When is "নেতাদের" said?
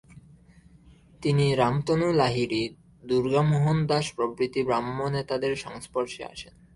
5.09-5.53